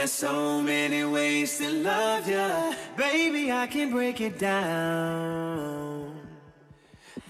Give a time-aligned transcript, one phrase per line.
[0.00, 2.72] There's so many ways to love ya.
[2.96, 6.18] Baby, I can break it down.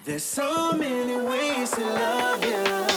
[0.04, 2.89] There's so many ways to love ya.